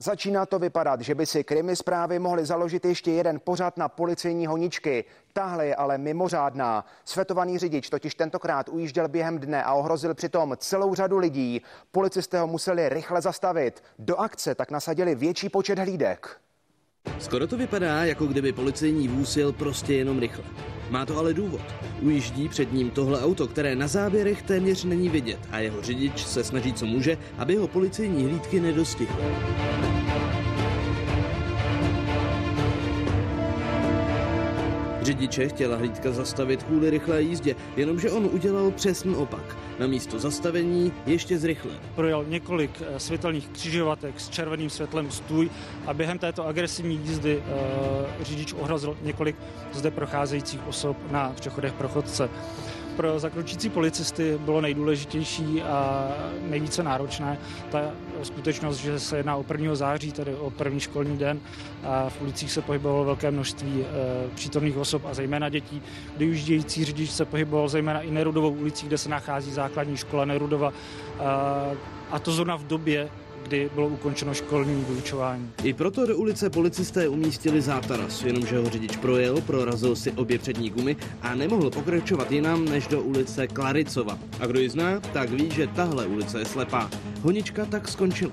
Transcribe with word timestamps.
Začíná 0.00 0.46
to 0.46 0.58
vypadat, 0.58 1.00
že 1.00 1.14
by 1.14 1.26
si 1.26 1.44
krimi 1.44 1.76
zprávy 1.76 2.18
mohly 2.18 2.46
založit 2.46 2.84
ještě 2.84 3.10
jeden 3.10 3.40
pořad 3.44 3.76
na 3.76 3.88
policejní 3.88 4.46
honičky. 4.46 5.04
Tahle 5.32 5.66
je 5.66 5.76
ale 5.76 5.98
mimořádná. 5.98 6.84
Svetovaný 7.04 7.58
řidič 7.58 7.90
totiž 7.90 8.14
tentokrát 8.14 8.68
ujížděl 8.68 9.08
během 9.08 9.38
dne 9.38 9.64
a 9.64 9.72
ohrozil 9.72 10.14
přitom 10.14 10.54
celou 10.56 10.94
řadu 10.94 11.18
lidí. 11.18 11.62
Policisté 11.92 12.40
ho 12.40 12.46
museli 12.46 12.88
rychle 12.88 13.22
zastavit. 13.22 13.82
Do 13.98 14.16
akce 14.16 14.54
tak 14.54 14.70
nasadili 14.70 15.14
větší 15.14 15.48
počet 15.48 15.78
hlídek. 15.78 16.40
Skoro 17.18 17.46
to 17.46 17.56
vypadá, 17.56 18.04
jako 18.04 18.26
kdyby 18.26 18.52
policejní 18.52 19.08
vůz 19.08 19.36
jel 19.36 19.52
prostě 19.52 19.94
jenom 19.94 20.18
rychle. 20.18 20.44
Má 20.90 21.06
to 21.06 21.18
ale 21.18 21.34
důvod. 21.34 21.60
Ujíždí 22.02 22.48
před 22.48 22.72
ním 22.72 22.90
tohle 22.90 23.22
auto, 23.22 23.46
které 23.46 23.76
na 23.76 23.86
záběrech 23.86 24.42
téměř 24.42 24.84
není 24.84 25.08
vidět 25.08 25.38
a 25.50 25.58
jeho 25.58 25.82
řidič 25.82 26.26
se 26.26 26.44
snaží, 26.44 26.72
co 26.72 26.86
může, 26.86 27.18
aby 27.38 27.56
ho 27.56 27.68
policejní 27.68 28.24
hlídky 28.24 28.60
nedostihly. 28.60 29.24
Řidiče 35.02 35.48
chtěla 35.48 35.76
hlídka 35.76 36.12
zastavit 36.12 36.62
kvůli 36.62 36.90
rychlé 36.90 37.22
jízdě, 37.22 37.56
jenomže 37.76 38.10
on 38.10 38.28
udělal 38.32 38.70
přesný 38.70 39.16
opak. 39.16 39.56
Na 39.78 39.86
místo 39.86 40.18
zastavení 40.18 40.92
ještě 41.06 41.38
zrychlil. 41.38 41.74
Projel 41.94 42.24
několik 42.28 42.82
eh, 42.82 43.00
světelných 43.00 43.48
křižovatek 43.48 44.20
s 44.20 44.28
červeným 44.28 44.70
světlem 44.70 45.10
stůj 45.10 45.50
a 45.86 45.94
během 45.94 46.18
této 46.18 46.46
agresivní 46.46 47.00
jízdy 47.04 47.36
uh, 47.36 48.24
řidič 48.24 48.52
ohrozil 48.52 48.96
několik 49.02 49.36
zde 49.72 49.90
procházejících 49.90 50.60
osob 50.66 50.96
na 51.10 51.32
přechodech 51.36 51.72
pro 51.72 51.88
chodce 51.88 52.28
pro 52.98 53.18
zakročící 53.18 53.68
policisty 53.68 54.38
bylo 54.38 54.60
nejdůležitější 54.60 55.62
a 55.62 56.08
nejvíce 56.42 56.82
náročné 56.82 57.38
ta 57.70 57.80
skutečnost, 58.22 58.76
že 58.76 59.00
se 59.00 59.16
jedná 59.16 59.36
o 59.36 59.44
1. 59.52 59.74
září, 59.74 60.12
tedy 60.12 60.34
o 60.34 60.50
první 60.50 60.80
školní 60.80 61.18
den 61.18 61.40
a 61.84 62.08
v 62.08 62.22
ulicích 62.22 62.52
se 62.52 62.62
pohybovalo 62.62 63.04
velké 63.04 63.30
množství 63.30 63.80
e, 63.80 63.84
přítomných 64.34 64.76
osob 64.76 65.04
a 65.04 65.14
zejména 65.14 65.48
dětí. 65.48 65.82
Využívající 66.16 66.84
řidič 66.84 67.10
se 67.10 67.24
pohyboval 67.24 67.68
zejména 67.68 68.00
i 68.00 68.10
Nerudovou 68.10 68.50
ulicí, 68.50 68.86
kde 68.86 68.98
se 68.98 69.08
nachází 69.08 69.50
základní 69.50 69.96
škola 69.96 70.24
Nerudova 70.24 70.72
a, 71.18 71.64
a 72.10 72.18
to 72.18 72.32
zrovna 72.32 72.56
v 72.56 72.66
době, 72.66 73.08
kdy 73.42 73.70
bylo 73.74 73.88
ukončeno 73.88 74.34
školní 74.34 74.84
vyučování. 74.88 75.50
I 75.62 75.72
proto 75.72 76.06
do 76.06 76.16
ulice 76.16 76.50
policisté 76.50 77.08
umístili 77.08 77.60
zátaras, 77.62 78.22
jenomže 78.22 78.58
ho 78.58 78.68
řidič 78.68 78.96
projel, 78.96 79.40
prorazil 79.40 79.96
si 79.96 80.12
obě 80.12 80.38
přední 80.38 80.70
gumy 80.70 80.96
a 81.22 81.34
nemohl 81.34 81.70
pokračovat 81.70 82.32
jinam 82.32 82.64
než 82.64 82.86
do 82.86 83.02
ulice 83.02 83.46
Klaricova. 83.46 84.18
A 84.40 84.46
kdo 84.46 84.60
ji 84.60 84.68
zná, 84.68 85.00
tak 85.00 85.30
ví, 85.30 85.50
že 85.50 85.66
tahle 85.66 86.06
ulice 86.06 86.38
je 86.38 86.44
slepá. 86.44 86.90
Honička 87.22 87.66
tak 87.66 87.88
skončila 87.88 88.32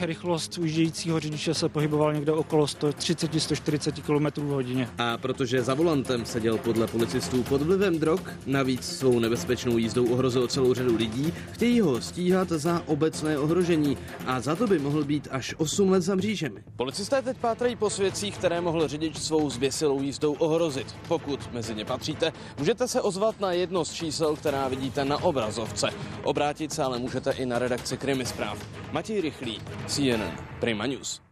rychlost 0.00 0.58
ujíždějícího 0.58 1.20
řidiče 1.20 1.54
se 1.54 1.68
pohyboval 1.68 2.12
někde 2.12 2.32
okolo 2.32 2.64
130-140 2.64 4.02
km 4.02 4.40
v 4.40 4.50
hodině. 4.50 4.88
A 4.98 5.16
protože 5.16 5.62
za 5.62 5.74
volantem 5.74 6.24
seděl 6.24 6.58
podle 6.58 6.86
policistů 6.86 7.42
pod 7.42 7.62
vlivem 7.62 7.98
drog, 7.98 8.20
navíc 8.46 8.98
svou 8.98 9.18
nebezpečnou 9.18 9.78
jízdou 9.78 10.06
ohrozil 10.06 10.48
celou 10.48 10.74
řadu 10.74 10.96
lidí, 10.96 11.32
chtějí 11.52 11.80
ho 11.80 12.00
stíhat 12.00 12.48
za 12.48 12.82
obecné 12.86 13.38
ohrožení 13.38 13.96
a 14.26 14.40
za 14.40 14.56
to 14.56 14.66
by 14.66 14.78
mohl 14.78 15.04
být 15.04 15.28
až 15.30 15.54
8 15.58 15.90
let 15.90 16.00
za 16.00 16.14
mřížemi. 16.14 16.62
Policisté 16.76 17.22
teď 17.22 17.36
pátrají 17.36 17.76
po 17.76 17.90
svědcích, 17.90 18.38
které 18.38 18.60
mohl 18.60 18.88
řidič 18.88 19.16
svou 19.16 19.50
zběsilou 19.50 20.02
jízdou 20.02 20.32
ohrozit. 20.32 20.94
Pokud 21.08 21.52
mezi 21.52 21.74
ně 21.74 21.84
patříte, 21.84 22.32
můžete 22.58 22.88
se 22.88 23.00
ozvat 23.00 23.40
na 23.40 23.52
jedno 23.52 23.84
z 23.84 23.92
čísel, 23.92 24.36
která 24.36 24.68
vidíte 24.68 25.04
na 25.04 25.22
obrazovce. 25.22 25.90
Obrátit 26.22 26.72
se 26.72 26.82
ale 26.82 26.98
můžete 26.98 27.30
i 27.30 27.46
na 27.46 27.58
redakci 27.58 27.96
Krimi 27.96 28.26
zpráv. 28.26 28.58
Matěj 28.92 29.20
Rychlý, 29.20 29.60
CNN 29.88 30.36
Prima 30.60 30.84
News. 30.84 31.27